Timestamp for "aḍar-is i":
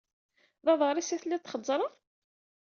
0.73-1.17